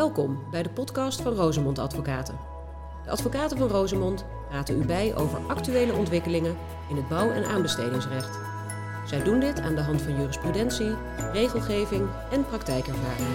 [0.00, 2.38] Welkom bij de podcast van Rosemond Advocaten.
[3.04, 6.56] De advocaten van Rosemond praten u bij over actuele ontwikkelingen
[6.88, 8.38] in het bouw- en aanbestedingsrecht.
[9.06, 10.94] Zij doen dit aan de hand van jurisprudentie,
[11.32, 13.28] regelgeving en praktijkervaring.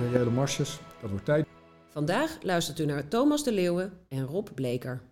[0.00, 1.46] Reële marsjes, dat wordt tijd.
[1.88, 5.02] Vandaag luistert u naar Thomas de Leeuwen en Rob Bleker.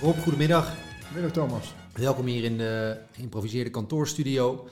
[0.00, 0.87] Rob, goedemiddag.
[1.26, 1.74] Thomas.
[1.92, 4.68] Welkom hier in de geïmproviseerde kantoorstudio.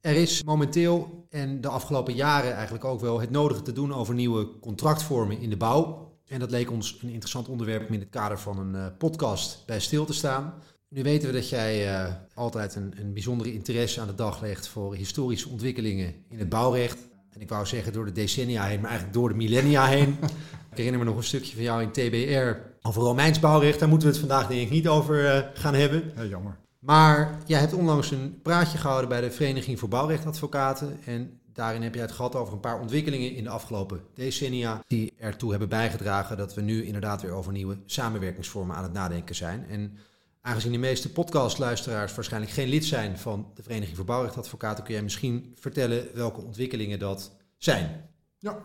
[0.00, 4.14] Er is momenteel en de afgelopen jaren eigenlijk ook wel het nodige te doen over
[4.14, 6.12] nieuwe contractvormen in de bouw.
[6.26, 9.62] En dat leek ons een interessant onderwerp om in het kader van een uh, podcast
[9.66, 10.54] bij stil te staan.
[10.88, 14.68] Nu weten we dat jij uh, altijd een, een bijzondere interesse aan de dag legt
[14.68, 16.98] voor historische ontwikkelingen in het bouwrecht.
[17.30, 20.16] En ik wou zeggen door de decennia heen, maar eigenlijk door de millennia heen.
[20.70, 23.78] ik herinner me nog een stukje van jou in TBR over Romeins bouwrecht.
[23.78, 26.12] Daar moeten we het vandaag denk ik niet over uh, gaan hebben.
[26.16, 26.56] Ja, jammer.
[26.78, 30.98] Maar jij hebt onlangs een praatje gehouden bij de Vereniging voor Bouwrechtadvocaten.
[31.04, 34.80] En daarin heb je het gehad over een paar ontwikkelingen in de afgelopen decennia.
[34.86, 39.34] Die ertoe hebben bijgedragen dat we nu inderdaad weer over nieuwe samenwerkingsvormen aan het nadenken
[39.34, 39.66] zijn.
[39.68, 39.98] En
[40.40, 45.02] aangezien de meeste podcastluisteraars waarschijnlijk geen lid zijn van de Vereniging voor Bouwrechtadvocaten, kun jij
[45.02, 48.08] misschien vertellen welke ontwikkelingen dat zijn?
[48.38, 48.58] Ja,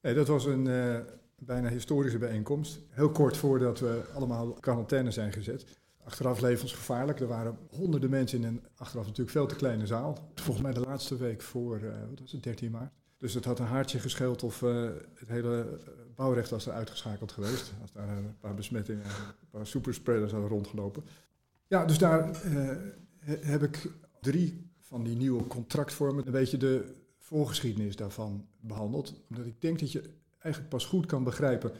[0.00, 0.96] dat was een uh,
[1.38, 2.80] bijna historische bijeenkomst.
[2.88, 5.64] Heel kort voordat we allemaal quarantaine zijn gezet.
[6.04, 7.20] Achteraf levensgevaarlijk.
[7.20, 10.30] Er waren honderden mensen in een achteraf natuurlijk veel te kleine zaal.
[10.34, 12.92] Volgens mij de laatste week voor, uh, wat was het, 13 maart.
[13.18, 15.80] Dus het had een haartje gescheeld of uh, het hele
[16.14, 17.72] bouwrecht was er uitgeschakeld geweest.
[17.80, 21.04] Als daar een paar besmettingen, een paar superspreaders hadden rondgelopen.
[21.66, 22.70] Ja, dus daar uh,
[23.24, 29.22] heb ik drie van die nieuwe contractvormen, een beetje de voorgeschiedenis daarvan behandeld.
[29.28, 30.02] Omdat ik denk dat je
[30.48, 31.72] eigenlijk pas goed kan begrijpen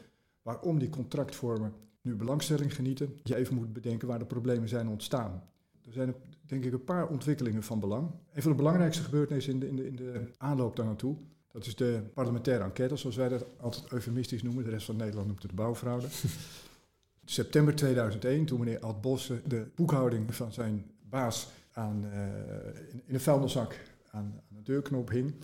[0.43, 5.43] waarom die contractvormen nu belangstelling genieten, je even moet bedenken waar de problemen zijn ontstaan.
[5.87, 6.15] Er zijn
[6.47, 8.11] denk ik een paar ontwikkelingen van belang.
[8.33, 11.17] Een van de belangrijkste gebeurtenissen in de, in de, in de aanloop daar naartoe,
[11.53, 14.65] dat is de parlementaire enquête, zoals wij dat altijd eufemistisch noemen.
[14.65, 16.07] De rest van Nederland noemt het de bouwfraude.
[17.25, 23.15] September 2001, toen meneer Ad Bosse de boekhouding van zijn baas aan, uh, in, in
[23.15, 23.81] een vuilniszak
[24.11, 25.35] aan, aan de deurknop hing.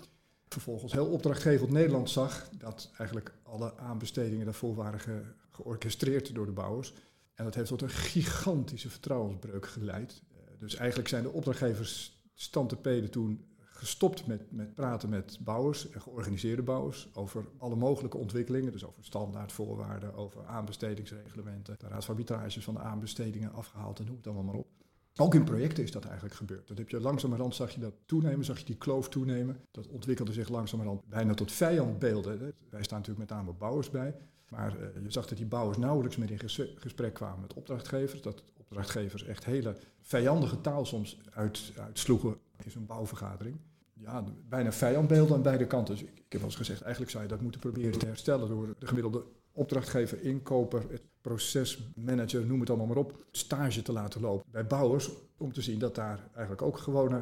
[0.55, 6.53] Vervolgens heel opdrachtgevend Nederland zag dat eigenlijk alle aanbestedingen daarvoor waren ge, georchestreerd door de
[6.53, 6.95] bouwers.
[7.35, 10.23] En dat heeft tot een gigantische vertrouwensbreuk geleid.
[10.33, 16.01] Uh, dus eigenlijk zijn de opdrachtgevers stantepeden toen gestopt met, met praten met bouwers en
[16.01, 18.73] georganiseerde bouwers over alle mogelijke ontwikkelingen.
[18.73, 24.27] Dus over standaardvoorwaarden, over aanbestedingsreglementen, de raad van van de aanbestedingen afgehaald en noem het
[24.27, 24.84] allemaal maar op.
[25.17, 26.69] Ook in projecten is dat eigenlijk gebeurd.
[26.69, 29.61] Dat heb je langzamerhand zag je dat toenemen, zag je die kloof toenemen.
[29.71, 32.39] Dat ontwikkelde zich langzamerhand bijna tot vijandbeelden.
[32.71, 34.15] Wij staan natuurlijk met name bouwers bij.
[34.49, 36.39] Maar uh, je zag dat die bouwers nauwelijks meer in
[36.77, 38.23] gesprek kwamen met opdrachtgevers.
[38.23, 43.57] Dat opdrachtgevers echt hele vijandige taal soms uit, uitsloegen in zo'n bouwvergadering.
[43.93, 45.95] Ja, bijna vijandbeelden aan beide kanten.
[45.95, 48.75] Dus ik, heb wel eens gezegd, eigenlijk zou je dat moeten proberen te herstellen door
[48.79, 50.85] de gemiddelde opdrachtgever, inkoper,
[51.21, 55.11] procesmanager, noem het allemaal maar op, stage te laten lopen bij bouwers.
[55.39, 57.21] Om te zien dat daar eigenlijk ook gewone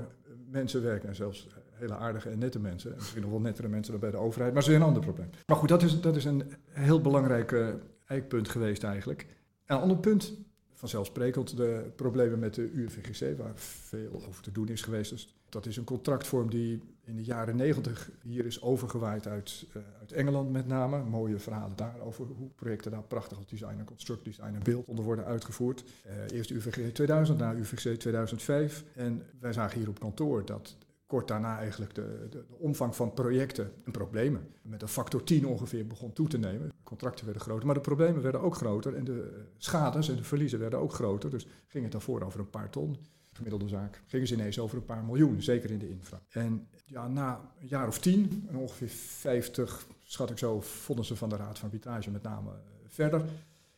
[0.51, 1.09] mensen werken.
[1.09, 2.91] En zelfs hele aardige en nette mensen.
[2.91, 4.53] En misschien nog wel nettere mensen dan bij de overheid.
[4.53, 5.31] Maar dat is een ander probleem.
[5.47, 7.69] Maar goed, dat is, dat is een heel belangrijk uh,
[8.07, 9.27] eikpunt geweest eigenlijk.
[9.65, 10.35] En een ander punt,
[10.83, 15.11] vanzelfsprekend de problemen met de UVGC, waar veel over te doen is geweest.
[15.11, 19.83] Dus dat is een contractvorm die in de jaren negentig hier is overgewaaid uit, uh,
[20.01, 21.03] uit Engeland met name.
[21.03, 24.87] Mooie verhalen daar over hoe projecten daar prachtig als design en construct design en beeld
[24.87, 25.85] onder worden uitgevoerd.
[26.07, 28.85] Uh, eerst UVG 2000, na UVG 2005.
[28.95, 30.77] En wij zagen hier op kantoor dat
[31.13, 35.47] kort daarna eigenlijk de, de, de, omvang van projecten en problemen met een factor 10
[35.47, 36.73] ongeveer begon toe te nemen.
[36.83, 40.59] Contracten werden groter, maar de problemen werden ook groter en de schades en de verliezen
[40.59, 41.31] werden ook groter.
[41.31, 42.97] Dus ging het daarvoor over een paar ton
[43.33, 46.21] gemiddelde zaak, gingen ze ineens over een paar miljoen, zeker in de infra.
[46.29, 51.17] En ja, na een jaar of tien, en ongeveer 50, schat ik zo, vonden ze
[51.17, 52.51] van de Raad van Arbitrage met name
[52.87, 53.25] verder,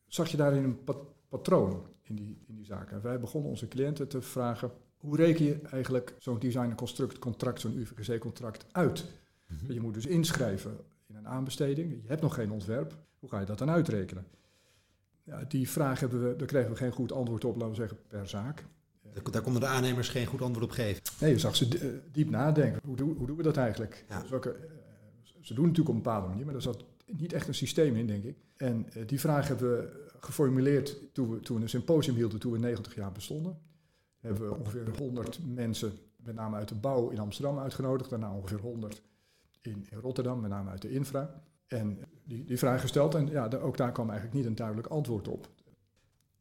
[0.07, 2.97] zag je daarin een pat patroon in die, in die zaken.
[2.97, 4.71] En wij begonnen onze cliënten te vragen,
[5.05, 9.05] hoe reken je eigenlijk zo'n design- en construct-contract, zo'n UVGC-contract uit?
[9.47, 9.73] Mm -hmm.
[9.73, 13.47] Je moet dus inschrijven in een aanbesteding, je hebt nog geen ontwerp, hoe ga je
[13.47, 14.27] dat dan uitrekenen?
[15.23, 17.99] Ja, die vraag hebben we, daar kregen we geen goed antwoord op, laten we zeggen,
[18.09, 18.65] per zaak.
[19.31, 21.03] Daar konden de aannemers geen goed antwoord op geven.
[21.21, 22.81] Nee, je zag ze diep nadenken.
[22.85, 24.05] Hoe, doen, hoe doen we dat eigenlijk?
[24.09, 24.23] Ja.
[24.31, 24.65] Welke, uh,
[25.41, 28.07] ze doen natuurlijk op een bepaalde manier, maar er zat niet echt een systeem in,
[28.07, 28.37] denk ik.
[28.57, 32.53] En uh, die vraag hebben we geformuleerd toen we, toen we een symposium hielden, toen
[32.53, 33.59] we 90 jaar bestonden.
[34.25, 38.11] Hebben we ongeveer 100 mensen, met name uit de bouw in Amsterdam, uitgenodigd.
[38.11, 39.03] Daarna ongeveer 100
[39.63, 41.43] in, Rotterdam, met name uit de infra.
[41.67, 45.29] En die, die vraag gesteld en ja, ook daar kwam eigenlijk niet een duidelijk antwoord
[45.29, 45.49] op.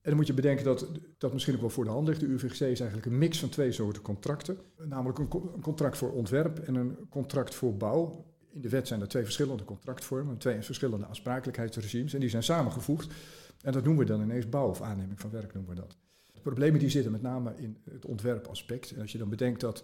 [0.02, 0.88] En dan moet je bedenken dat
[1.18, 2.20] dat misschien ook wel voor de hand ligt.
[2.20, 4.58] De UVGC is eigenlijk een mix van twee soorten contracten.
[4.78, 8.26] Namelijk een, een contract voor ontwerp en een contract voor bouw.
[8.50, 12.14] In de wet zijn er twee verschillende contractvormen, twee verschillende aansprakelijkheidsregimes.
[12.14, 13.14] En die zijn samengevoegd.
[13.62, 15.98] En dat noemen we dan ineens bouw of aanneming van werk noemen we dat.
[16.44, 18.92] Problemen die zitten met name in het ontwerpaspect.
[18.92, 19.84] En als je dan bedenkt dat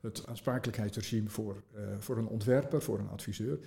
[0.00, 3.58] het aansprakelijkheidsregime voor, uh, voor een ontwerper, voor een adviseur,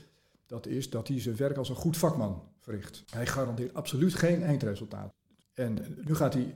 [0.46, 3.04] dat is dat hij zijn werk als een goed vakman verricht.
[3.10, 5.14] Hij garandeert absoluut geen eindresultaat.
[5.54, 6.56] En nu gaat die,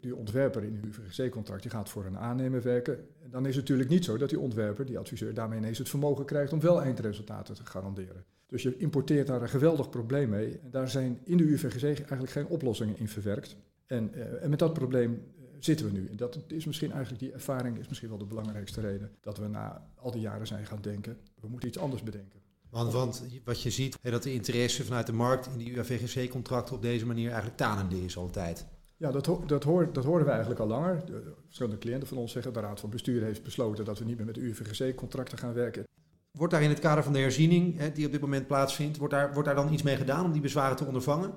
[0.00, 2.98] die ontwerper in een UVGC-contract, gaat voor een aannemer werken.
[3.22, 5.88] En dan is het natuurlijk niet zo dat die ontwerper, die adviseur, daarmee ineens het
[5.88, 8.24] vermogen krijgt om wel eindresultaten te garanderen.
[8.46, 10.60] Dus je importeert daar een geweldig probleem mee.
[10.62, 13.56] En daar zijn in de UVGC eigenlijk geen oplossingen in verwerkt.
[13.86, 16.08] En, uh, en met dat probleem uh, zitten we nu.
[16.08, 19.48] En dat is misschien eigenlijk, die ervaring is misschien wel de belangrijkste reden dat we
[19.48, 22.40] na al die jaren zijn gaan denken, we moeten iets anders bedenken.
[22.70, 26.74] Want, want wat je ziet, hè, dat de interesse vanuit de markt in die UAVGC-contracten
[26.74, 28.66] op deze manier eigenlijk tanende is altijd.
[28.96, 31.06] Ja, dat, dat, hoor, dat hoorden we eigenlijk al langer.
[31.06, 34.16] De, verschillende cliënten van ons zeggen, de Raad van Bestuur heeft besloten dat we niet
[34.16, 35.84] meer met UVGC-contracten gaan werken.
[36.30, 39.14] Wordt daar in het kader van de herziening hè, die op dit moment plaatsvindt, wordt
[39.14, 41.32] daar, wordt daar dan iets mee gedaan om die bezwaren te ondervangen?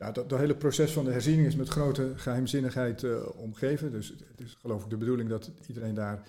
[0.00, 3.92] Ja, dat, dat hele proces van de herziening is met grote geheimzinnigheid uh, omgeven.
[3.92, 6.22] Dus het is geloof ik de bedoeling dat iedereen daar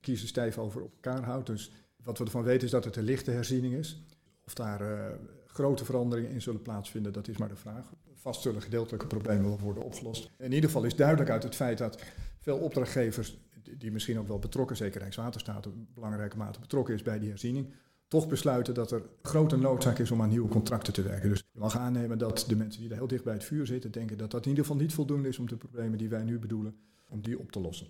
[0.00, 1.46] kiezen stijf over op elkaar houdt.
[1.46, 1.72] Dus
[2.02, 4.02] wat we ervan weten is dat het een lichte herziening is.
[4.46, 5.06] Of daar uh,
[5.46, 7.92] grote veranderingen in zullen plaatsvinden, dat is maar de vraag.
[8.14, 10.30] Vast zullen gedeeltelijke problemen worden opgelost.
[10.38, 12.02] In ieder geval is duidelijk uit het feit dat
[12.38, 13.38] veel opdrachtgevers,
[13.78, 17.72] die misschien ook wel betrokken, zeker Rijkswaterstaat in belangrijke mate betrokken is bij die herziening,
[18.08, 21.28] toch besluiten dat er grote noodzaak is om aan nieuwe contracten te werken.
[21.28, 23.90] Dus je mag aannemen dat de mensen die er heel dicht bij het vuur zitten,
[23.90, 26.38] denken dat dat in ieder geval niet voldoende is om de problemen die wij nu
[26.38, 26.76] bedoelen,
[27.08, 27.86] om die op te lossen.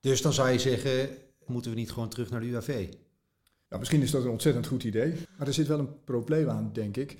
[0.00, 1.08] Dus dan zou je zeggen,
[1.46, 2.88] moeten we niet gewoon terug naar de UAV?
[3.68, 6.70] Ja, misschien is dat een ontzettend goed idee, maar er zit wel een probleem aan,
[6.72, 7.16] denk ik.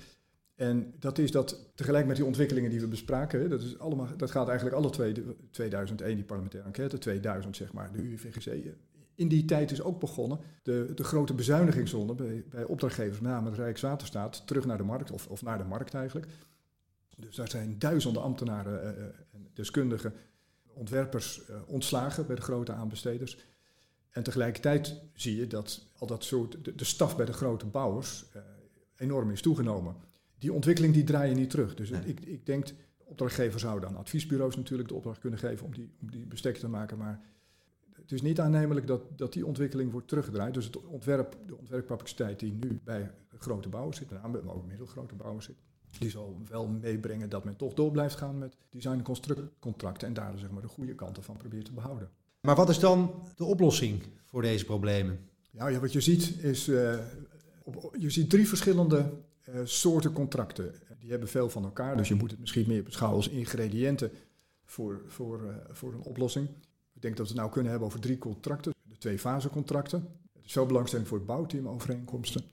[0.55, 4.31] En dat is dat tegelijk met die ontwikkelingen die we bespraken, dat, is allemaal, dat
[4.31, 5.13] gaat eigenlijk alle twee,
[5.51, 8.75] 2001 die parlementaire enquête, 2000 zeg maar, de UVGC.
[9.15, 13.49] In die tijd is ook begonnen de, de grote bezuinigingszone bij, bij opdrachtgevers, met name
[13.49, 16.27] de Rijkswaterstaat, terug naar de markt, of, of naar de markt eigenlijk.
[17.17, 20.13] Dus daar zijn duizenden ambtenaren uh, en deskundigen,
[20.73, 23.37] ontwerpers uh, ontslagen bij de grote aanbesteders.
[24.09, 28.25] En tegelijkertijd zie je dat al dat soort, de, de staf bij de grote bouwers
[28.35, 28.41] uh,
[28.97, 29.95] enorm is toegenomen.
[30.39, 31.75] Die ontwikkeling die draai je niet terug.
[31.75, 32.05] Dus nee.
[32.05, 32.73] ik, ik denk, de
[33.05, 36.67] opdrachtgever zou dan adviesbureaus natuurlijk de opdracht kunnen geven om die, om die bestek te
[36.67, 36.97] maken.
[36.97, 37.21] Maar
[38.01, 40.53] het is niet aannemelijk dat, dat die ontwikkeling wordt teruggedraaid.
[40.53, 45.15] Dus het ontwerp, de ontwerpcapaciteit die nu bij grote bouwers zit, met name ook middelgrote
[45.15, 45.55] bouwers zit,
[45.99, 50.13] die zal wel meebrengen dat men toch door blijft gaan met design- en constructcontracten en
[50.13, 52.09] daar zeg maar, de goede kanten van probeert te behouden.
[52.41, 55.19] Maar wat is dan de oplossing voor deze problemen?
[55.51, 56.99] Ja, ja wat je ziet is, uh,
[57.63, 59.11] op, je ziet drie verschillende
[59.49, 60.73] uh, soorten contracten.
[60.99, 64.11] Die hebben veel van elkaar, dus je moet het misschien meer beschouwen als ingrediënten
[64.65, 66.47] voor, voor, uh, voor een oplossing.
[67.03, 68.73] Ik denk dat we het nou kunnen hebben over drie contracten.
[68.83, 69.99] De twee fasecontracten.
[70.33, 72.43] Er is veel belangstelling voor bouwteamovereenkomsten.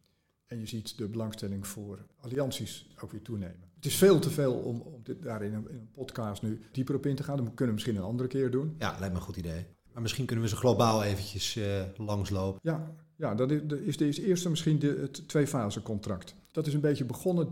[0.46, 3.70] En je ziet de belangstelling voor allianties ook weer toenemen.
[3.74, 6.60] Het is veel te veel om, om dit, daar in een, in een podcast nu
[6.72, 7.36] dieper op in te gaan.
[7.36, 8.74] Dat kunnen we misschien een andere keer doen.
[8.78, 9.66] Ja, lijkt me een goed idee.
[9.92, 12.60] Maar misschien kunnen we ze globaal eventjes uh, langslopen.
[12.62, 16.34] Ja, ja dat is, is deze eerste misschien de, het twee-fase contract.
[16.52, 17.48] Dat is een beetje begonnen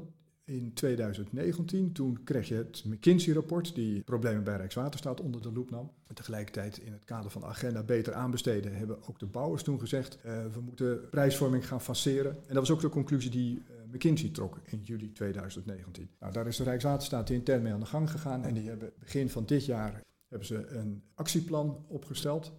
[0.49, 1.93] in 2019.
[1.93, 5.91] Toen kreeg je het McKinsey-rapport, die problemen bij Rijkswaterstaat onder de loep nam.
[6.07, 9.81] En tegelijkertijd in het kader van de agenda beter aanbesteden hebben ook de bouwers toen
[9.81, 10.19] gezegd...
[10.27, 12.31] Uh, we moeten prijsvorming gaan faceren.
[12.31, 16.11] En dat was ook de conclusie die uh, McKinsey trok in juli 2019.
[16.21, 18.45] Nou, daar is de Rijkswaterstaat intern mee aan de gang gegaan.
[18.45, 22.53] En die hebben begin van dit jaar hebben ze een actieplan opgesteld.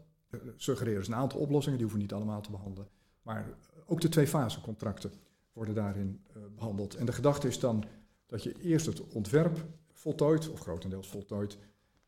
[0.55, 2.87] Suggereren ze een aantal oplossingen, die hoeven niet allemaal te behandelen.
[3.21, 3.49] Maar
[3.85, 5.11] ook de twee fase contracten
[5.59, 6.95] worden daarin uh, behandeld.
[6.95, 7.83] En de gedachte is dan
[8.25, 11.57] dat je eerst het ontwerp voltooit, of grotendeels voltooit.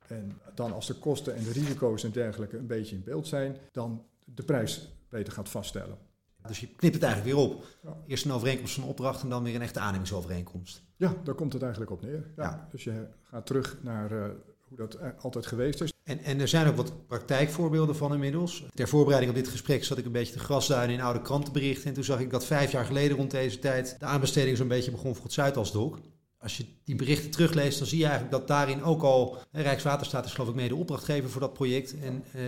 [0.07, 3.57] En dan als de kosten en de risico's en dergelijke een beetje in beeld zijn,
[3.71, 5.97] dan de prijs beter gaat vaststellen.
[6.47, 7.65] Dus je knipt het eigenlijk weer op.
[7.83, 7.97] Ja.
[8.07, 10.83] Eerst een overeenkomst van opdracht en dan weer een echte aannemingsovereenkomst.
[10.95, 12.31] Ja, daar komt het eigenlijk op neer.
[12.35, 12.43] Ja.
[12.43, 12.67] ja.
[12.71, 14.25] Dus je gaat terug naar uh,
[14.71, 15.93] hoe dat altijd geweest is.
[16.03, 18.63] En, en er zijn ook wat praktijkvoorbeelden van inmiddels.
[18.73, 21.87] Ter voorbereiding op dit gesprek zat ik een beetje te grasduinen in oude krantenberichten.
[21.87, 24.91] En toen zag ik dat vijf jaar geleden rond deze tijd de aanbesteding zo'n beetje
[24.91, 25.99] begon voor het Zuidasdok.
[26.37, 29.37] Als je die berichten terugleest, dan zie je eigenlijk dat daarin ook al...
[29.51, 31.99] Rijkswaterstaat is geloof ik mede opdrachtgever voor dat project.
[31.99, 32.43] En eh,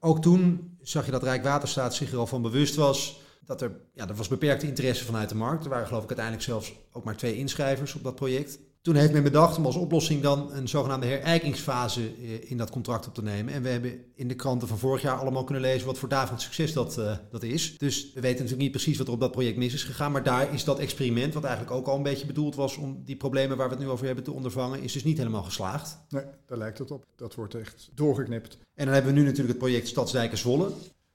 [0.00, 3.20] ook toen zag je dat Rijkswaterstaat zich er al van bewust was...
[3.44, 5.64] dat er, ja, er was beperkte interesse vanuit de markt.
[5.64, 8.58] Er waren geloof ik uiteindelijk zelfs ook maar twee inschrijvers op dat project.
[8.82, 13.06] Toen heeft men bedacht om als oplossing dan een zogenaamde herijkingsfase eh, in dat contract
[13.06, 13.54] op te nemen.
[13.54, 16.42] En we hebben in de kranten van vorig jaar allemaal kunnen lezen wat voor daverend
[16.42, 17.78] succes dat, uh, dat is.
[17.78, 20.12] Dus we weten natuurlijk niet precies wat er op dat project mis is gegaan.
[20.12, 23.16] Maar daar is dat experiment, wat eigenlijk ook al een beetje bedoeld was om die
[23.16, 25.98] problemen waar we het nu over hebben te ondervangen, is dus niet helemaal geslaagd.
[26.08, 27.04] Nee, daar lijkt het op.
[27.16, 28.58] Dat wordt echt doorgeknipt.
[28.74, 30.70] En dan hebben we nu natuurlijk het project Stadsdijken Zwolle.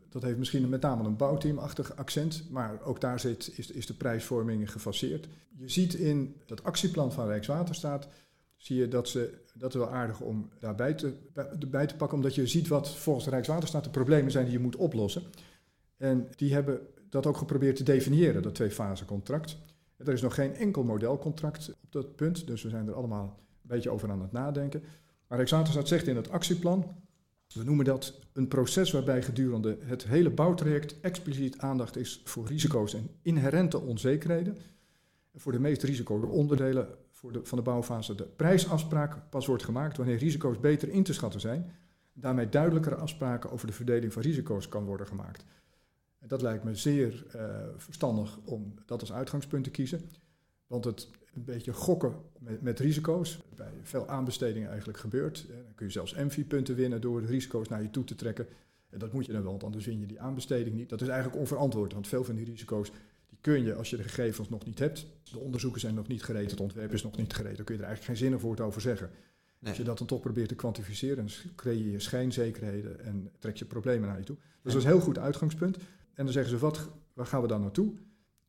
[0.10, 3.94] Dat heeft misschien met name een bouwteamachtig accent, maar ook daar zit, is, is de
[3.94, 5.28] prijsvorming gefaseerd.
[5.56, 8.08] Je ziet in dat actieplan van Rijkswaterstaat,
[8.56, 11.14] zie je dat, ze, dat is wel aardig om daarbij te,
[11.68, 14.76] bij te pakken, omdat je ziet wat volgens Rijkswaterstaat de problemen zijn die je moet
[14.76, 15.24] oplossen.
[15.98, 19.58] En die hebben dat ook geprobeerd te definiëren, dat twee-fase contract.
[19.98, 23.76] Er is nog geen enkel modelcontract op dat punt, dus we zijn er allemaal een
[23.76, 24.84] beetje over aan het nadenken.
[25.28, 26.96] Maar Rijkswaterstaat zegt in het actieplan,
[27.54, 32.94] we noemen dat een proces waarbij gedurende het hele bouwtraject expliciet aandacht is voor risico's
[32.94, 34.58] en inherente onzekerheden.
[35.36, 39.98] Voor de meest risicovolle onderdelen voor de, van de bouwfase de prijsafspraak pas wordt gemaakt
[39.98, 41.72] wanneer risico's beter in te schatten zijn.
[42.14, 45.46] Daarmee duidelijkere afspraken over de verdeling van risico's kan worden gemaakt.
[46.20, 47.42] Dat lijkt me zeer uh,
[47.78, 50.10] verstandig om dat als uitgangspunt te kiezen.
[50.68, 55.46] Want het een beetje gokken met, met risico's, bij veel aanbestedingen eigenlijk gebeurt.
[55.48, 58.48] Dan kun je zelfs MV-punten winnen door de risico's naar je toe te trekken.
[58.90, 60.90] En dat moet je dan wel, want anders win je die aanbesteding niet.
[60.90, 62.92] Dat is eigenlijk onverantwoord, want veel van die risico's
[63.28, 65.06] die kun je als je de gegevens nog niet hebt.
[65.32, 67.56] De onderzoeken zijn nog niet gereed, het ontwerp is nog niet gereed.
[67.56, 69.10] Dan kun je er eigenlijk geen zinnen voor over zeggen.
[69.60, 69.70] Nee.
[69.70, 73.66] Als je dat dan toch probeert te kwantificeren, dan creëer je schijnzekerheden en trek je
[73.66, 74.36] problemen naar je toe.
[74.36, 75.78] Dus dat is een heel goed uitgangspunt.
[76.14, 77.94] En dan zeggen ze, wat, waar gaan we dan naartoe?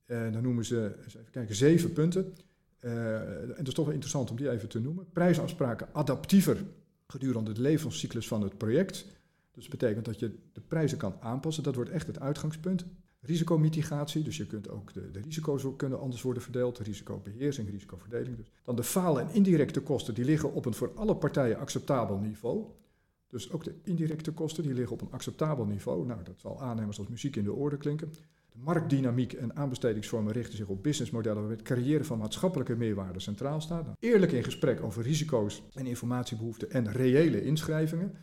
[0.05, 2.35] En dan noemen ze, even kijken, zeven punten.
[2.81, 5.07] Uh, en het is toch wel interessant om die even te noemen.
[5.13, 6.65] Prijsafspraken adaptiever
[7.07, 9.07] gedurende de levenscyclus van het project.
[9.53, 11.63] Dus dat betekent dat je de prijzen kan aanpassen.
[11.63, 12.87] Dat wordt echt het uitgangspunt.
[13.21, 16.79] Risicomitigatie, dus je kunt ook de, de risico's kunnen anders worden verdeeld.
[16.79, 18.37] Risicobeheersing, risicoverdeling.
[18.37, 18.51] Dus.
[18.65, 22.65] Dan de faal- en indirecte kosten, die liggen op een voor alle partijen acceptabel niveau.
[23.29, 26.07] Dus ook de indirecte kosten, die liggen op een acceptabel niveau.
[26.07, 28.13] Nou, dat zal aannemers als muziek in de oren klinken.
[28.61, 33.88] Marktdynamiek en aanbestedingsvormen richten zich op businessmodellen waar het creëren van maatschappelijke meerwaarde centraal staat.
[33.99, 38.15] Eerlijk in gesprek over risico's en informatiebehoeften en reële inschrijvingen.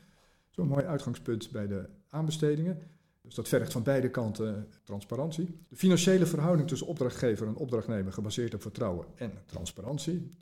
[0.50, 2.80] Zo'n mooi uitgangspunt bij de aanbestedingen.
[3.22, 5.60] Dus dat vergt van beide kanten transparantie.
[5.70, 10.36] De financiële verhouding tussen opdrachtgever en opdrachtnemer gebaseerd op vertrouwen en transparantie.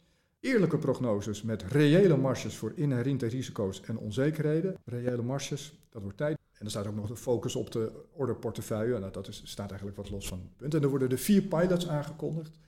[0.43, 4.75] Eerlijke prognoses met reële marges voor inherente risico's en onzekerheden.
[4.85, 6.37] Reële marges, dat wordt tijd.
[6.53, 8.99] En er staat ook nog de focus op de orderportefeuille.
[8.99, 10.73] Nou, dat is, staat eigenlijk wat los van het punt.
[10.73, 12.59] En er worden er vier pilots aangekondigd,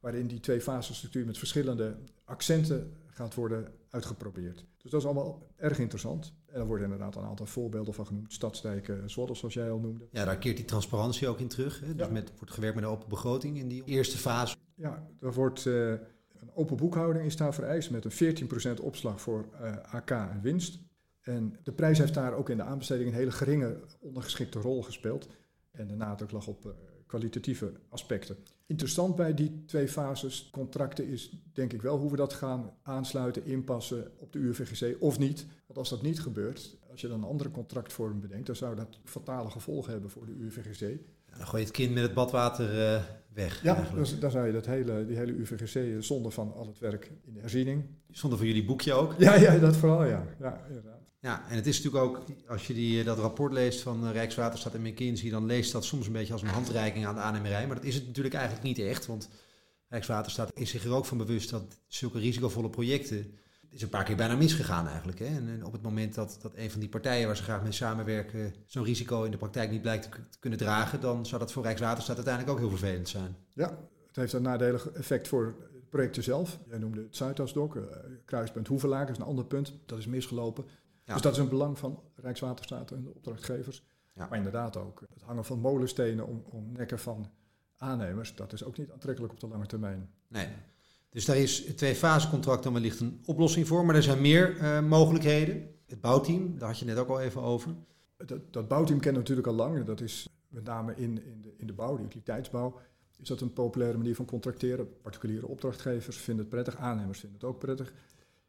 [0.00, 4.64] waarin die twee fasenstructuur met verschillende accenten gaat worden uitgeprobeerd.
[4.82, 6.32] Dus dat is allemaal erg interessant.
[6.46, 8.32] En er worden inderdaad een aantal voorbeelden van genoemd.
[8.32, 10.08] Stadsdijken, Zwolle, zoals jij al noemde.
[10.10, 11.80] Ja, daar keert die transparantie ook in terug.
[11.80, 11.94] Hè?
[11.94, 14.56] Dus met, wordt gewerkt met een open begroting in die eerste fase.
[14.74, 15.94] Ja, er wordt uh,
[16.44, 20.78] een open boekhouding is daar vereist met een 14% opslag voor uh, AK en winst.
[21.20, 25.28] En de prijs heeft daar ook in de aanbesteding een hele geringe ondergeschikte rol gespeeld.
[25.70, 26.72] En de nadruk lag op uh,
[27.06, 28.36] kwalitatieve aspecten.
[28.66, 33.44] Interessant bij die twee fases contracten is denk ik wel hoe we dat gaan aansluiten,
[33.44, 35.46] inpassen op de UVGC of niet.
[35.66, 38.98] Want als dat niet gebeurt, als je dan een andere contractvorm bedenkt, dan zou dat
[39.04, 40.98] fatale gevolgen hebben voor de UVGC.
[41.36, 43.02] dan gooi je het kind met het badwater uh,
[43.34, 43.62] weg.
[43.62, 47.12] Ja, dus, dan zou je dat hele, die hele UVGC zonder van al het werk
[47.24, 47.84] in de herziening.
[48.10, 49.14] Zonder voor jullie boekje ook?
[49.18, 50.26] Ja, ja dat vooral, ja.
[50.40, 51.02] ja inderdaad.
[51.20, 54.82] Ja, en het is natuurlijk ook, als je die, dat rapport leest van Rijkswaterstaat en
[54.82, 57.66] McKinsey, dan leest dat soms een beetje als een handreiking aan de aannemerij.
[57.66, 59.28] Maar dat is het natuurlijk eigenlijk niet echt, want
[59.88, 63.34] Rijkswaterstaat is zich er ook van bewust dat zulke risicovolle projecten,
[63.74, 65.18] is een paar keer bijna misgegaan eigenlijk.
[65.18, 65.26] Hè?
[65.26, 68.54] En, op het moment dat, dat een van die partijen waar ze graag mee samenwerken
[68.66, 72.16] zo'n risico in de praktijk niet blijkt te kunnen dragen, dan zou dat voor Rijkswaterstaat
[72.16, 73.36] uiteindelijk ook heel vervelend zijn.
[73.52, 75.54] Ja, het heeft een nadelig effect voor
[75.88, 76.58] projecten zelf.
[76.68, 77.78] Jij noemde het Zuidasdok,
[78.24, 79.72] kruispunt Hoevelaak is een ander punt.
[79.86, 80.64] Dat is misgelopen.
[81.04, 83.84] Dus dat is een belang van Rijkswaterstaat en de opdrachtgevers.
[84.12, 84.26] Ja.
[84.28, 87.30] Maar inderdaad ook het hangen van molenstenen om, om nekken van
[87.76, 90.10] aannemers, dat is ook niet aantrekkelijk op de lange termijn.
[90.28, 90.48] Nee.
[91.14, 94.80] Dus daar is het twee-fase-contract dan wellicht een oplossing voor, maar er zijn meer uh,
[94.80, 95.70] mogelijkheden.
[95.86, 97.74] Het bouwteam, daar had je net ook al even over.
[98.16, 99.84] Dat, dat bouwteam kennen we natuurlijk al lang.
[99.84, 102.80] Dat is met name in, in, de, in de bouw, de utiliteitsbouw,
[103.20, 105.00] is dat een populaire manier van contracteren.
[105.02, 107.92] Particuliere opdrachtgevers vinden het prettig, aannemers vinden het ook prettig.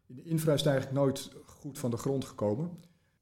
[0.05, 2.69] In de infra is het eigenlijk nooit goed van de grond gekomen.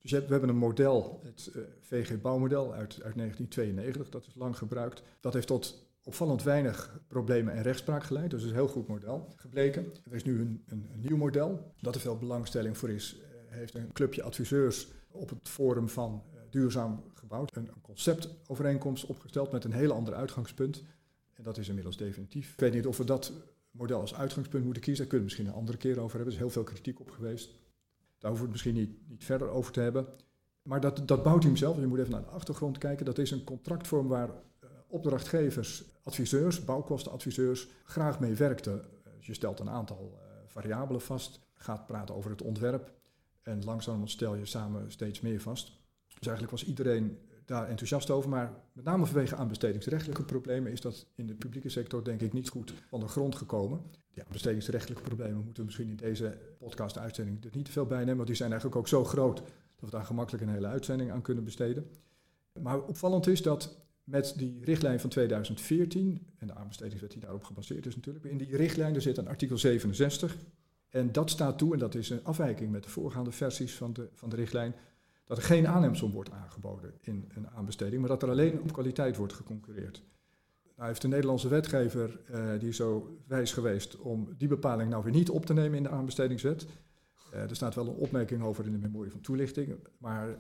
[0.02, 5.04] Dus we hebben een model, het uh, VG-bouwmodel uit, uit 1992, dat is lang gebruikt.
[5.20, 8.88] Dat heeft tot opvallend weinig problemen en rechtspraak geleid, dus het is een heel goed
[8.88, 9.86] model gebleken.
[10.10, 13.16] Er is nu een, een, nieuw model, dat er veel belangstelling voor is.
[13.16, 19.06] Uh, heeft een clubje adviseurs op het forum van uh, duurzaam gebouwd een, een conceptovereenkomst
[19.06, 20.84] opgesteld met een heel ander uitgangspunt.
[21.34, 22.54] En dat is inmiddels definitief.
[22.54, 23.32] Ik weet niet of we dat
[23.72, 25.02] model als uitgangspunt moeten kiezen.
[25.02, 26.26] Daar kunnen we misschien een andere keer over hebben.
[26.26, 27.50] Er is heel veel kritiek op geweest.
[28.18, 30.08] Daar hoeven we het misschien niet, niet verder over te hebben.
[30.62, 33.44] Maar dat, dat bouwteam zelf, je moet even naar de achtergrond kijken, dat is een
[33.44, 34.30] contractvorm waar
[34.94, 38.74] opdrachtgevers, adviseurs, bouwkostenadviseurs graag mee werkten.
[38.74, 42.94] Uh, je stelt een aantal uh, variabelen vast, gaat praten over het ontwerp
[43.42, 45.72] en langzaam stel je samen steeds meer vast.
[46.08, 51.06] Dus eigenlijk was iedereen daar enthousiast over, maar met name vanwege aanbestedingsrechtelijke problemen is dat
[51.16, 53.82] in de publieke sector denk ik niet goed van de grond gekomen.
[54.10, 58.16] Ja, aanbestedingsrechtelijke problemen moeten we misschien in deze podcast-uitzending er niet te veel bij nemen,
[58.16, 61.22] want die zijn eigenlijk ook zo groot dat we daar gemakkelijk een hele uitzending aan
[61.22, 61.90] kunnen besteden.
[62.62, 67.86] Maar opvallend is dat met die richtlijn van 2014, en de aanbestedingswet die daarop gebaseerd
[67.86, 70.38] is natuurlijk, in die richtlijn er zit een artikel 67.
[70.90, 74.10] En dat staat toe, en dat is een afwijking met de voorgaande versies van de,
[74.14, 74.76] van de richtlijn,
[75.26, 79.16] dat er geen aannemsom wordt aangeboden in een aanbesteding, maar dat er alleen op kwaliteit
[79.16, 80.04] wordt geconcurreerd.
[80.76, 85.04] Nou heeft de Nederlandse wetgever, uh, die is zo wijs geweest om die bepaling nou
[85.04, 86.66] weer niet op te nemen in de aanbestedingswet.
[87.34, 90.36] Uh, er staat wel een opmerking over in de memorie van toelichting, maar uh,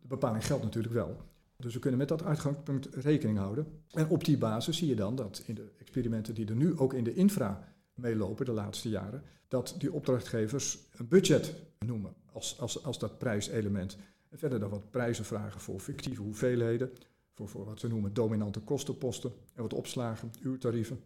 [0.00, 1.16] de bepaling geldt natuurlijk wel.
[1.62, 3.82] Dus we kunnen met dat uitgangspunt rekening houden.
[3.90, 6.94] En op die basis zie je dan dat in de experimenten die er nu ook
[6.94, 12.84] in de infra meelopen de laatste jaren, dat die opdrachtgevers een budget noemen als, als,
[12.84, 13.96] als dat prijselement.
[14.28, 16.90] En verder dan wat prijzen vragen voor fictieve hoeveelheden,
[17.34, 21.00] voor, voor wat ze noemen dominante kostenposten en wat opslagen, uurtarieven.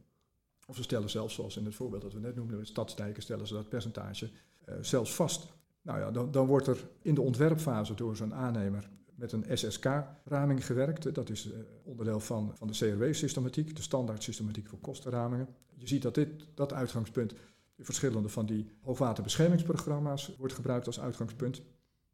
[0.67, 3.55] Of ze stellen zelfs, zoals in het voorbeeld dat we net noemden, stadsdijken, stellen ze
[3.55, 4.31] dat percentage
[4.69, 5.47] uh, zelfs vast.
[5.83, 10.67] Nou ja, dan, dan wordt er in de ontwerpfase door zo'n aannemer met een SSK-raming
[10.67, 11.15] gewerkt.
[11.15, 15.49] Dat is uh, onderdeel van, van de CRW-systematiek, de standaard systematiek voor kostenramingen.
[15.75, 17.35] Je ziet dat dit, dat uitgangspunt
[17.77, 21.63] in verschillende van die hoogwaterbeschermingsprogramma's wordt gebruikt als uitgangspunt.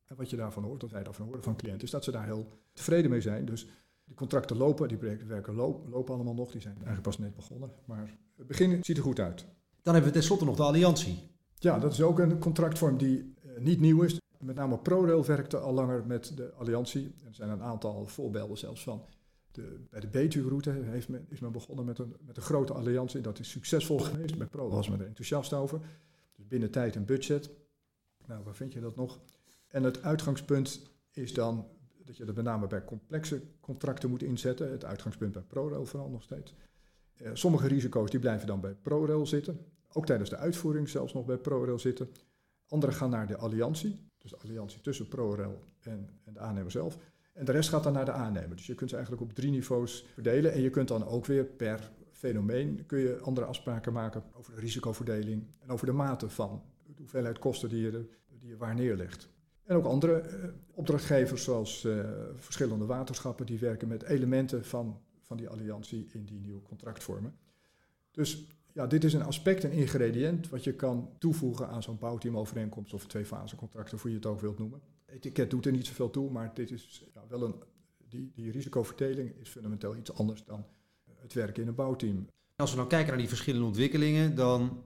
[0.07, 2.25] En wat je daarvan hoort, wat wij daarvan horen van cliënten, is dat ze daar
[2.25, 3.45] heel tevreden mee zijn.
[3.45, 3.67] Dus
[4.05, 7.71] die contracten lopen, die werken lopen, lopen allemaal nog, die zijn eigenlijk pas net begonnen.
[7.85, 9.47] Maar het begin ziet er goed uit.
[9.83, 11.19] Dan hebben we tenslotte nog de alliantie.
[11.55, 14.21] Ja, dat is ook een contractvorm die uh, niet nieuw is.
[14.38, 17.14] Met name ProRail werkte al langer met de alliantie.
[17.26, 19.04] Er zijn een aantal voorbeelden zelfs van.
[19.50, 23.21] De, bij de Betuwe-route heeft men, is men begonnen met een, met grote alliantie.
[23.21, 24.38] Dat is succesvol geweest.
[24.38, 25.80] Bij ProRail was men er enthousiast over.
[26.37, 27.50] Dus binnen tijd en budget.
[28.26, 29.21] Nou, waar vind je dat nog?
[29.68, 31.66] En het uitgangspunt is dan
[32.05, 34.70] dat je dat met name bij complexe contracten moet inzetten.
[34.70, 36.55] Het uitgangspunt bij ProRail vooral nog steeds.
[37.16, 39.66] Uh, sommige risico's die blijven dan bij ProRail zitten.
[39.92, 42.09] Ook tijdens de uitvoering zelfs nog bij ProRail zitten.
[42.68, 44.07] Andere gaan naar de alliantie.
[44.29, 46.99] Dus de alliantie tussen ProRail en, en de aannemer zelf.
[47.33, 48.57] En de rest gaat dan naar de aannemer.
[48.57, 50.53] Dus je kunt ze eigenlijk op drie niveaus verdelen.
[50.53, 54.61] En je kunt dan ook weer per fenomeen kun je andere afspraken maken over de
[54.61, 59.29] risicoverdeling en over de mate van de hoeveelheid kosten die je, die je waar neerlegt.
[59.64, 65.37] En ook andere uh, opdrachtgevers, zoals uh, verschillende waterschappen, die werken met elementen van, van
[65.37, 67.35] die alliantie in die nieuwe contractvormen.
[68.11, 68.47] Dus
[68.79, 73.07] ja, dit is een aspect, een ingrediënt, wat je kan toevoegen aan zo'n bouwteamovereenkomst of
[73.07, 74.81] twee-fase-contracten, hoe je het ook wilt noemen.
[75.07, 77.55] Etiket doet er niet zoveel toe, maar dit is ja, wel een,
[78.09, 80.64] die, die risicoverdeling is fundamenteel iets anders dan
[81.21, 82.27] het werken in een bouwteam.
[82.57, 84.83] Als we nou kijken naar die verschillende ontwikkelingen, dan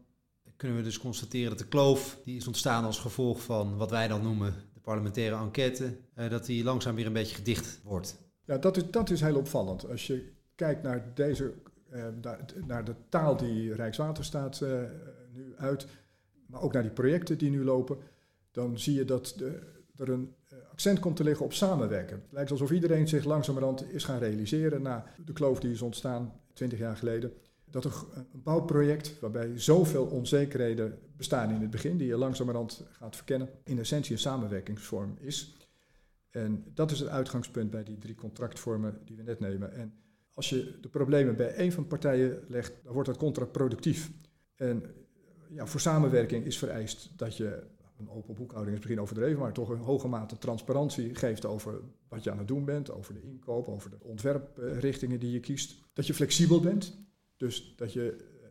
[0.57, 4.09] kunnen we dus constateren dat de kloof die is ontstaan als gevolg van wat wij
[4.09, 8.19] dan noemen de parlementaire enquête, eh, dat die langzaam weer een beetje gedicht wordt.
[8.45, 9.89] Ja, dat is, dat is heel opvallend.
[9.89, 11.55] Als je kijkt naar deze
[12.67, 14.83] naar de taal die Rijkswaterstaat uh,
[15.33, 15.87] nu uit,
[16.47, 17.99] maar ook naar die projecten die nu lopen,
[18.51, 19.37] dan zie je dat
[19.97, 20.35] er een
[20.71, 22.17] accent komt te liggen op samenwerken.
[22.17, 26.41] Het lijkt alsof iedereen zich langzamerhand is gaan realiseren na de kloof die is ontstaan
[26.53, 27.33] 20 jaar geleden.
[27.65, 33.17] Dat een, een bouwproject waarbij zoveel onzekerheden bestaan in het begin, die je langzamerhand gaat
[33.17, 35.57] verkennen, in essentie een samenwerkingsvorm is.
[36.31, 39.73] En dat is het uitgangspunt bij die drie contractvormen die we net nemen.
[39.73, 39.95] En
[40.35, 44.11] als je de problemen bij één van de partijen legt, dan wordt dat contraproductief.
[44.57, 44.85] En
[45.49, 47.63] ja, voor samenwerking is vereist dat je,
[47.99, 52.25] een open boekhouding is misschien overdreven, maar toch een hoge mate transparantie geeft over wat
[52.25, 55.75] je aan het doen bent, over de inkoop, over de ontwerprichtingen die je kiest.
[55.93, 56.99] Dat je flexibel bent,
[57.37, 58.49] dus dat je eh,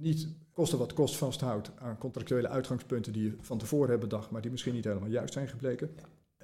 [0.00, 4.42] niet kosten wat kost vasthoudt aan contractuele uitgangspunten die je van tevoren hebt bedacht, maar
[4.42, 5.90] die misschien niet helemaal juist zijn gebleken.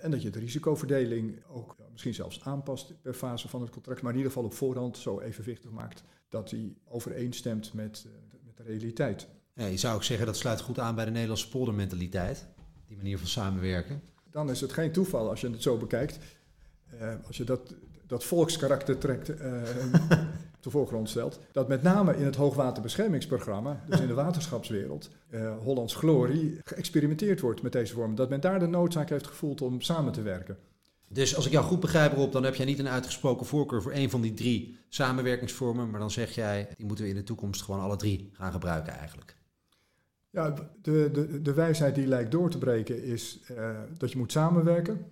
[0.02, 4.10] En dat je de risicoverdeling ook misschien zelfs aanpast per fase van het contract, maar
[4.10, 8.12] in ieder geval op voorhand zo evenwichtig maakt dat die overeenstemt met, uh,
[8.46, 9.28] met de realiteit.
[9.54, 12.46] Ja, je zou ook zeggen dat sluit goed aan bij de Nederlandse poldermentaliteit,
[12.86, 14.02] die manier van samenwerken.
[14.30, 16.18] Dan is het geen toeval als je het zo bekijkt.
[16.94, 17.74] Uh, als je dat,
[18.06, 19.62] dat volkskarakter trekt, uh,
[20.62, 21.40] de voorgrond stelt.
[21.52, 27.62] Dat met name in het hoogwaterbeschermingsprogramma, dus in de waterschapswereld, uh, Hollands Glorie, geëxperimenteerd wordt
[27.62, 28.14] met deze vorm.
[28.14, 30.58] Dat men daar de noodzaak heeft gevoeld om samen te werken.
[31.08, 33.92] Dus als ik jou goed begrijp erop, dan heb jij niet een uitgesproken voorkeur voor
[33.92, 35.90] een van die drie samenwerkingsvormen.
[35.90, 38.92] Maar dan zeg jij, die moeten we in de toekomst gewoon alle drie gaan gebruiken
[38.92, 39.36] eigenlijk.
[40.30, 44.32] Ja, de, de, de wijsheid die lijkt door te breken is uh, dat je moet
[44.32, 45.06] samenwerken.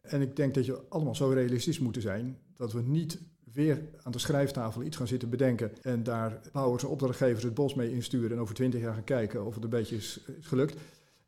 [0.00, 3.18] En ik denk dat je allemaal zo realistisch moeten zijn dat we niet
[3.52, 7.74] weer aan de schrijftafel iets gaan zitten bedenken en daar bouwers en opdrachtgevers het bos
[7.74, 10.76] mee insturen en over twintig jaar gaan kijken of het een beetje is, gelukt.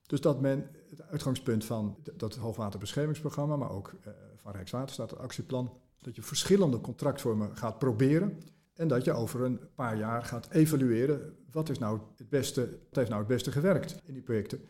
[0.07, 5.73] Dus dat men het uitgangspunt van dat hoogwaterbeschermingsprogramma, maar ook uh, van Rijkswaterstaat, het actieplan,
[6.01, 8.39] dat je verschillende contractvormen gaat proberen
[8.75, 12.97] en dat je over een paar jaar gaat evalueren wat is nou het beste, wat
[12.97, 14.61] heeft nou het beste gewerkt in die projecten.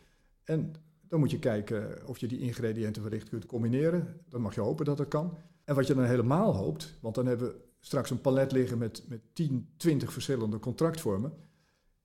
[0.43, 0.73] En
[1.13, 4.21] dan moet je kijken of je die ingrediënten wellicht kunt combineren.
[4.29, 5.37] Dan mag je hopen dat dat kan.
[5.63, 9.03] En wat je dan helemaal hoopt, want dan hebben we straks een palet liggen met,
[9.07, 11.33] met 10, 20 verschillende contractvormen.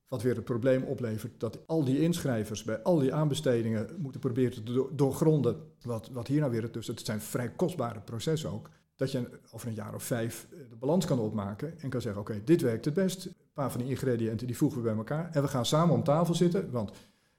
[0.09, 4.65] Wat weer het probleem oplevert dat al die inschrijvers bij al die aanbestedingen moeten proberen
[4.65, 5.57] te doorgronden.
[5.83, 8.71] Wat, wat hier nou weer, dus het zijn vrij kostbare processen ook.
[8.97, 12.21] Dat je over een jaar of vijf eh, de balans kan opmaken en kan zeggen:
[12.21, 13.27] Oké, dit werkt het best.
[13.27, 15.31] Een paar van die ingrediënten die voegen we bij elkaar.
[15.33, 16.71] En we gaan samen om tafel zitten.
[16.71, 16.93] Want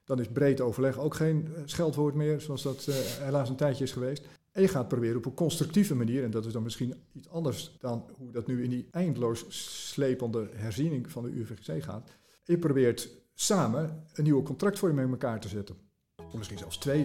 [0.09, 3.83] dan is breed overleg ook geen eh, scheldwoord meer, zoals dat uh, helaas een tijdje
[3.83, 4.25] is geweest.
[4.51, 7.77] En je gaat proberen op een constructieve manier, en dat is dan misschien iets anders
[7.79, 9.45] dan hoe dat nu in die eindeloos
[9.91, 12.09] slepende herziening van de UVGC gaat.
[12.43, 15.75] Je probeert samen een nieuwe contractvorming in elkaar te zetten.
[16.15, 17.01] Of misschien zelfs twee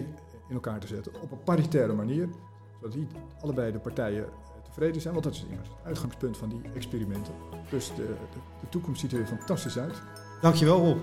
[0.49, 2.29] in elkaar te zetten, op een paritaire manier,
[2.75, 3.07] zodat die,
[3.41, 4.31] allebei de partijen eh,
[4.63, 5.13] tevreden zijn.
[5.13, 7.33] Want dat is immers het uitgangspunt van die experimenten.
[7.69, 10.01] Dus de, de, de toekomst ziet er weer fantastisch uit.
[10.41, 10.99] Dankjewel Rob.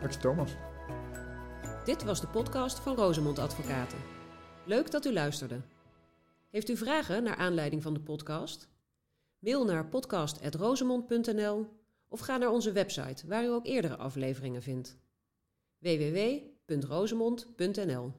[0.00, 0.56] Dank je Thomas.
[1.84, 3.98] Dit was de podcast van Rosemond Advocaten.
[4.66, 5.60] Leuk dat u luisterde.
[6.50, 8.68] Heeft u vragen naar aanleiding van de podcast?
[9.38, 11.66] Mail naar podcast.rosemond.nl
[12.08, 14.96] of ga naar onze website waar u ook eerdere afleveringen vindt.
[15.78, 18.12] www.rosemond.nl